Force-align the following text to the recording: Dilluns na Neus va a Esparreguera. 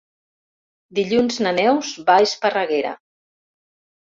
Dilluns 0.99 1.37
na 1.47 1.53
Neus 1.59 1.91
va 2.09 2.17
a 2.17 2.25
Esparreguera. 2.31 2.95